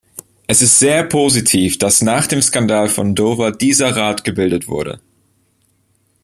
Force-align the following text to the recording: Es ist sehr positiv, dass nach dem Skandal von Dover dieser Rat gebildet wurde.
Es 0.47 0.63
ist 0.63 0.79
sehr 0.79 1.03
positiv, 1.03 1.77
dass 1.77 2.01
nach 2.01 2.25
dem 2.25 2.41
Skandal 2.41 2.89
von 2.89 3.13
Dover 3.13 3.51
dieser 3.51 3.95
Rat 3.95 4.23
gebildet 4.23 4.67
wurde. 4.67 4.99